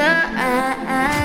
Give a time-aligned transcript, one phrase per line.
[0.00, 1.19] in